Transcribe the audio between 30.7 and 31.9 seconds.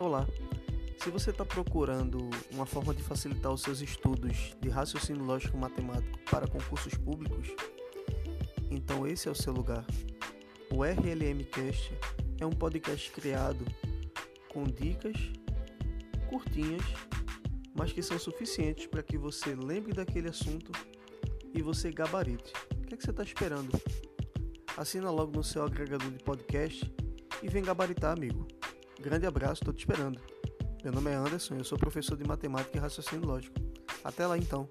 Meu nome é Anderson, eu sou